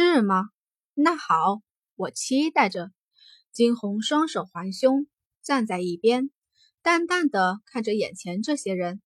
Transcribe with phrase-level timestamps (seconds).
[0.00, 0.50] 是吗？
[0.94, 1.60] 那好，
[1.96, 2.92] 我期待着。
[3.50, 5.08] 金红双手环胸，
[5.42, 6.30] 站在一边，
[6.82, 9.02] 淡淡的看着眼前这些人。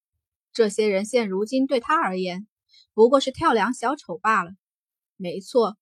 [0.52, 2.46] 这些人现如今对他而言，
[2.92, 4.50] 不过是跳梁小丑罢了。
[5.16, 5.78] 没错，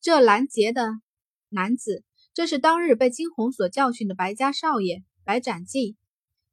[0.00, 0.92] 这拦截的
[1.48, 5.96] 男子，正是当日被金红所教训的白家少爷白斩记。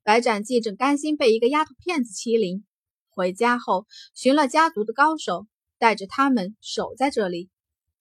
[0.02, 2.66] 白斩记正甘心被一个丫头片子欺凌，
[3.12, 3.86] 回家后
[4.16, 5.46] 寻了家族的高手，
[5.78, 7.52] 带着他们守在这里。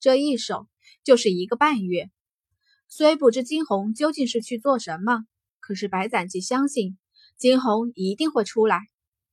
[0.00, 0.68] 这一守
[1.04, 2.10] 就是一个半月。
[2.88, 5.24] 虽不知金红究竟是去做什么，
[5.60, 6.96] 可是白斩记相信
[7.36, 8.80] 金红一定会出来。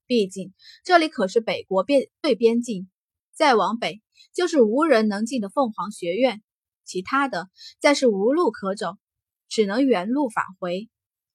[0.08, 2.90] 毕竟这里可是北国边对边境，
[3.34, 4.02] 再往北
[4.34, 6.44] 就是无人能进的凤凰学院，
[6.84, 8.98] 其他的再是无路可走，
[9.48, 10.90] 只能原路返回。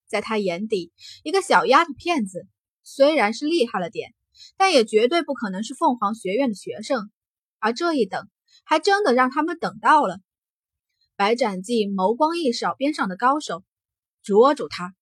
[0.07, 0.91] 在他眼底，
[1.23, 2.47] 一个小丫头片子
[2.83, 4.13] 虽然是厉害了点，
[4.57, 7.11] 但也绝对不可能是凤凰学院的学生。
[7.59, 8.29] 而这一等，
[8.71, 10.21] 还真的让他们等到了。
[11.17, 13.65] 白斩记眸光一扫，边上的高手，
[14.23, 14.95] 捉住他，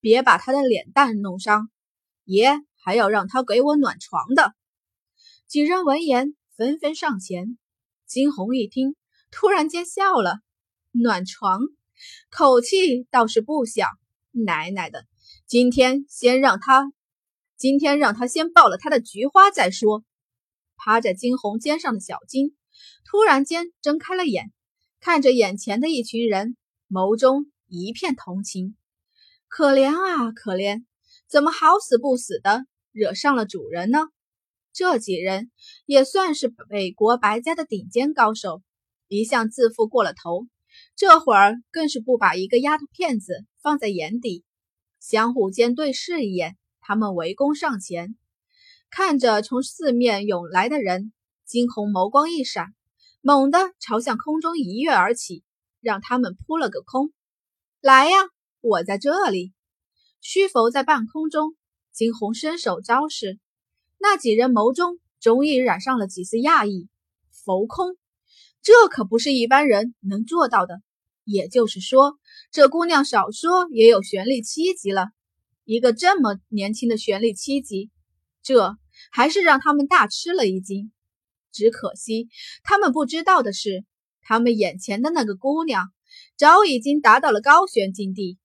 [0.00, 1.68] 别把他的脸蛋弄伤。
[2.24, 2.50] 爷
[2.82, 4.54] 还要让他给我暖床的。
[5.46, 7.58] 几人闻言纷纷上前。
[8.06, 8.96] 金红一听，
[9.30, 10.38] 突然间笑了
[10.92, 11.60] ：“暖床，
[12.30, 13.86] 口气倒是不小。
[14.30, 15.04] 奶奶的，
[15.44, 16.90] 今天先让他，
[17.58, 20.02] 今天让他先抱了他的菊花再说。”
[20.74, 22.56] 趴在金红肩上的小金
[23.04, 24.52] 突然间睁开了眼，
[25.00, 26.56] 看着眼前的一群人，
[26.88, 28.76] 眸中一片同情。
[29.48, 30.84] 可怜啊，可怜！
[31.28, 34.08] 怎么好死不死的惹上了主人呢？
[34.72, 35.50] 这几人
[35.84, 38.62] 也算是北国白家的顶尖高手，
[39.08, 40.46] 一向自负过了头，
[40.96, 44.44] 这会儿更是不把一个丫头片子放在眼底。
[44.98, 48.16] 相互间对视一眼，他们围攻上前，
[48.88, 51.12] 看着从四面涌来的人，
[51.52, 52.74] 金红眸光一闪，
[53.20, 55.44] 猛地朝向空中一跃而起，
[55.82, 57.12] 让他们扑了个空。
[57.82, 58.16] 来呀，
[58.62, 59.52] 我在这里。
[60.22, 61.54] 虚浮在半空中，
[61.92, 63.38] 金红伸手招式，
[63.98, 66.88] 那几人眸中终于染上了几丝讶异。
[67.44, 67.98] 浮空，
[68.62, 70.80] 这可不是一般人能做到的。
[71.24, 72.18] 也就是说，
[72.50, 75.08] 这姑娘少说也有玄力七级了。
[75.64, 77.90] 一个这么年轻的玄力七级，
[78.42, 78.78] 这
[79.10, 80.90] 还是让他们大吃了一惊。
[81.52, 82.28] 只可惜，
[82.64, 83.84] 他们不知道的是，
[84.22, 85.92] 他们眼前的那个姑娘
[86.36, 88.38] 早已经达到了高悬境地，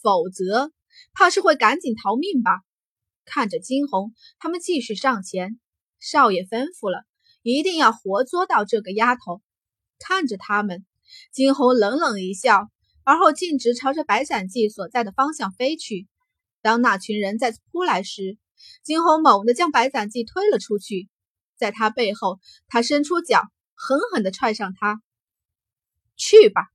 [0.00, 0.72] 否则。
[1.14, 2.50] 怕是会赶紧逃命吧？
[3.24, 5.58] 看着金红，他们继续上前。
[6.00, 7.04] 少爷吩咐了，
[7.42, 9.42] 一定要活捉到这个丫头。
[9.98, 10.86] 看着他们，
[11.32, 12.70] 金红冷冷一笑，
[13.04, 16.08] 而后径直朝着白斩记所在的方向飞去。
[16.60, 18.38] 当那群人再次扑来时，
[18.82, 21.08] 金红猛地将白斩记推了出去，
[21.62, 23.40] 在他背后，他伸出脚，
[23.74, 25.00] 狠狠地踹上他。
[26.16, 26.66] 去吧！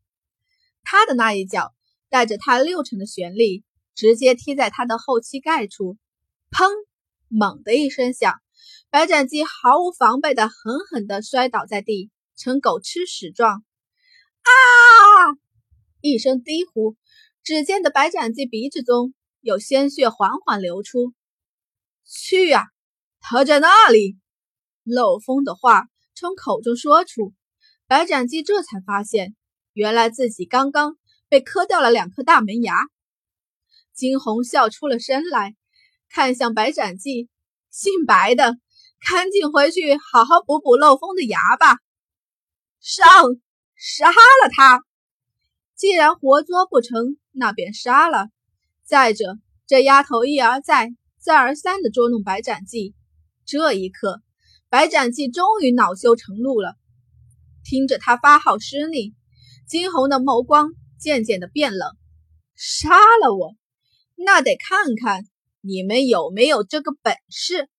[0.83, 1.75] 他的那一脚
[2.09, 3.65] 带着他六成的旋力。
[3.97, 5.97] 直接踢在他的后膝盖处，
[6.51, 6.69] 砰！
[7.29, 8.39] 猛的一声响，
[8.91, 13.65] 白斩鸡毫无防备的狠狠地摔倒在地，呈狗吃屎状。
[14.43, 14.51] 啊！
[15.99, 16.95] 一声低呼，
[17.41, 21.15] 只见的白斩鸡鼻子中有鲜血缓缓流出。
[22.05, 22.67] 去呀！
[23.19, 24.19] 他在那里！
[24.87, 27.33] 漏风的话从口中说出，
[27.87, 29.35] 白斩鸡这才发现，
[29.73, 30.97] 原来自己刚刚
[31.29, 32.75] 被磕掉了两颗大门牙。
[33.93, 35.55] 金红笑出了声来，
[36.09, 37.29] 看向白斩记，
[37.69, 38.57] 姓白的，
[39.07, 41.77] 赶紧回去好好补补漏风的牙吧。
[42.79, 43.05] 上，
[43.75, 44.83] 杀了他！
[45.75, 48.29] 既然活捉不成，那便杀了。
[48.83, 49.37] 再者，
[49.67, 52.95] 这丫头一而再、再而三的捉弄白斩记，
[53.45, 54.21] 这一刻，
[54.69, 56.75] 白斩记终于恼羞成怒了。
[57.63, 59.15] 听着他发号施令，
[59.67, 61.95] 金红的眸光渐渐的变冷。
[62.55, 62.89] 杀
[63.21, 63.55] 了我！
[64.15, 65.25] 那得看看
[65.61, 67.69] 你们有没有这个本事。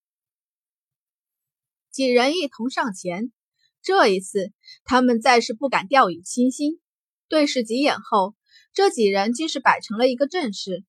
[1.91, 3.33] 几人一同上前，
[3.83, 4.53] 这一次
[4.85, 6.81] 他们再是不敢掉以轻心。
[7.29, 8.35] 对视几眼后，
[8.73, 10.85] 这几人竟是摆成了一个阵势。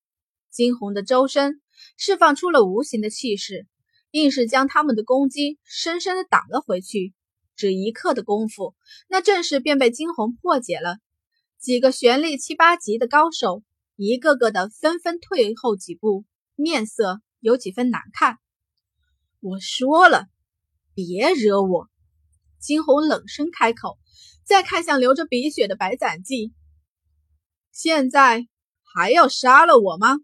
[0.52, 1.62] 惊鸿的周身
[1.98, 3.66] 释放出了无形的气势，
[4.12, 7.14] 硬是将他们的攻击深深的挡了回去。
[7.56, 8.76] 只一刻的功夫，
[9.08, 10.98] 那阵势便被惊鸿破解了。
[11.60, 13.64] 几个玄力七八级的高手。
[14.02, 16.24] 一个个的纷纷退后几步，
[16.56, 18.38] 面色有几分难看。
[19.42, 20.28] 我说了，
[20.94, 21.90] 别惹我！
[22.62, 24.00] 金红冷声开口，
[24.46, 26.54] 再看向流着鼻血的白斩记，
[27.74, 28.48] 现在
[28.84, 30.20] 还要杀了我吗？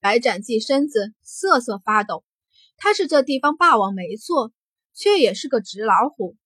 [0.00, 2.24] 白斩记身子瑟瑟发抖，
[2.78, 4.52] 他是这地方霸王没错，
[4.94, 6.36] 却也是个纸老虎。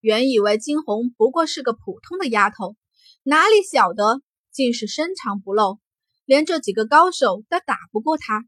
[0.00, 2.76] 原以为金红不过是个普通的丫头，
[3.22, 5.78] 哪里晓得竟是深藏不露，
[6.24, 8.46] 连这几个高手都打不过她。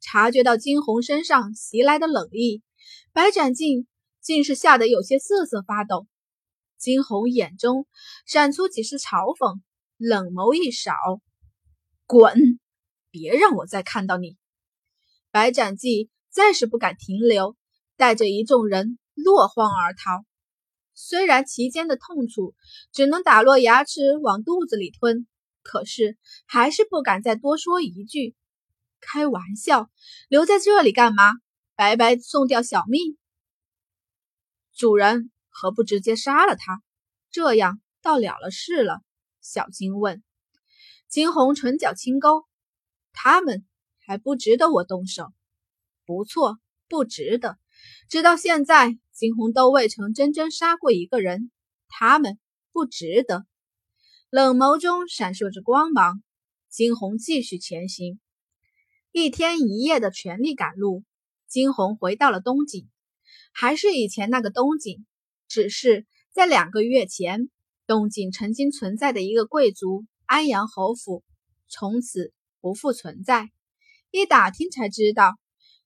[0.00, 2.62] 察觉到金红身上袭来的冷意，
[3.12, 3.86] 白展静
[4.20, 6.06] 竟是吓得有些瑟瑟发抖。
[6.78, 7.88] 金红眼中
[8.24, 9.60] 闪出几丝嘲讽，
[9.96, 10.92] 冷眸一扫
[12.06, 12.60] ：“滚，
[13.10, 14.36] 别让我再看到你！”
[15.32, 17.56] 白展记再是不敢停留，
[17.96, 20.24] 带着一众人落荒而逃。
[20.94, 22.54] 虽然其间的痛楚
[22.92, 25.26] 只能打落牙齿往肚子里吞，
[25.64, 28.36] 可是还是不敢再多说一句。
[29.00, 29.90] 开玩笑，
[30.28, 31.32] 留在这里干嘛？
[31.74, 33.18] 白白送掉小命？
[34.72, 36.80] 主人何不直接杀了他？
[37.32, 39.00] 这样倒了了事了。
[39.40, 40.22] 小金问。
[41.08, 42.44] 金红唇角轻勾，
[43.12, 43.66] 他们
[44.06, 45.32] 还不值得我动手。
[46.08, 46.56] 不错，
[46.88, 47.58] 不值得。
[48.08, 51.50] 直到现在，金红都未曾真正杀过一个人。
[51.86, 52.38] 他们
[52.72, 53.44] 不值得。
[54.30, 56.22] 冷眸中闪烁着光芒。
[56.70, 58.18] 金红继续前行。
[59.12, 61.04] 一天一夜的全力赶路，
[61.46, 62.88] 金红回到了东景，
[63.52, 65.04] 还是以前那个东景，
[65.46, 67.50] 只是在两个月前，
[67.86, 71.22] 东景曾经存在的一个贵族安阳侯府，
[71.68, 72.32] 从此
[72.62, 73.50] 不复存在。
[74.10, 75.34] 一打听才知道，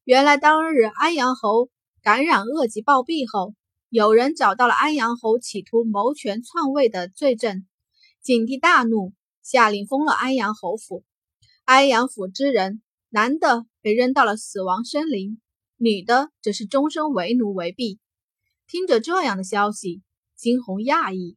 [0.04, 1.70] 原来当日安阳侯
[2.02, 3.54] 感染恶疾暴毙后，
[3.88, 7.66] 有人找到了安阳侯企图谋权篡位的罪证，
[8.20, 9.12] 景帝大怒，
[9.42, 11.04] 下令封了安阳侯府。
[11.64, 12.82] 安阳府之人。
[13.14, 15.38] 男的被扔到了死亡森林，
[15.76, 18.00] 女的则是终身为奴为婢。
[18.66, 20.00] 听着这样的消息，
[20.34, 21.36] 惊鸿讶异。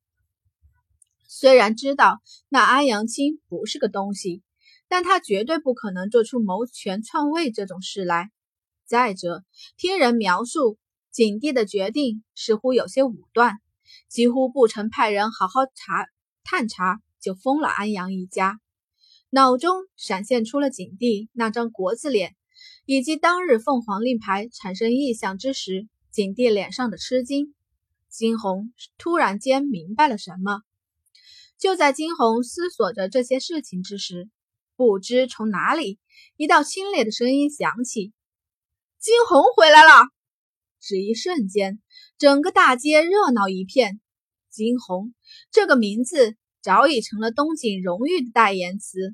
[1.27, 4.41] 虽然知道那安阳青不是个东西，
[4.87, 8.31] 但他绝对不可能做出谋权篡位这种事来。
[8.85, 9.43] 再者，
[9.77, 10.77] 听人描述，
[11.11, 13.57] 景帝的决定似乎有些武断，
[14.07, 16.07] 几乎不曾派人好好查
[16.43, 18.59] 探查，就封了安阳一家。
[19.31, 22.35] 脑中闪现出了景帝那张国字脸，
[22.85, 27.55] 以及当日凤凰令牌产生异象之时，景帝脸上的吃惊。
[28.07, 30.61] 金红突然间明白了什么。
[31.57, 34.29] 就在金红思索着这些事情之时，
[34.75, 35.99] 不知从哪里，
[36.37, 38.13] 一道清冽的声音响起
[39.05, 40.07] ：“金红回来了！”
[40.81, 41.79] 只一瞬间，
[42.17, 44.01] 整个大街热闹一片。
[44.49, 45.13] 金红
[45.51, 49.13] 这个名字早已成了东景荣誉的代言词。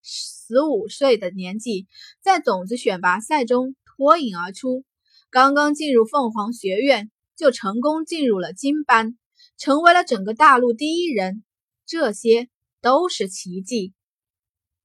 [0.00, 1.86] 十五岁的年纪，
[2.22, 4.86] 在种子选拔赛中脱颖而出，
[5.28, 9.18] 刚刚进入凤凰学院就成功进入了金班，
[9.58, 11.44] 成为了整个大陆第一人，
[11.84, 12.48] 这些
[12.80, 13.92] 都是奇迹。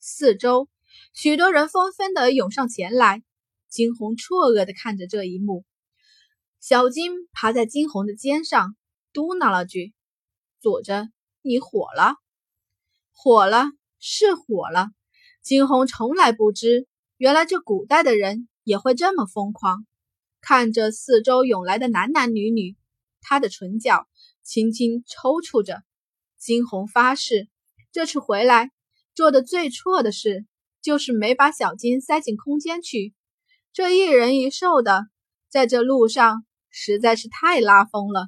[0.01, 0.67] 四周
[1.13, 3.23] 许多人纷纷的涌上前来，
[3.71, 5.63] 金红错愕的看着这一幕。
[6.59, 8.75] 小金爬在金红的肩上，
[9.13, 9.93] 嘟囔了句
[10.59, 12.15] ：“左真，你火了，
[13.13, 14.89] 火了，是火了。”
[15.41, 16.85] 金红从来不知，
[17.15, 19.87] 原来这古代的人也会这么疯狂。
[20.41, 22.75] 看着四周涌来的男男女女，
[23.21, 24.05] 他的唇角
[24.43, 25.81] 轻轻抽搐着。
[26.37, 27.47] 金红发誓，
[27.93, 28.69] 这次回来
[29.15, 30.45] 做的最错的事，
[30.81, 33.13] 就是没把小金塞进空间去。
[33.73, 35.05] 这一人一兽的，
[35.49, 38.27] 在这路上实在是太拉风了。